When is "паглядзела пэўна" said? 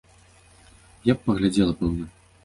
1.27-2.09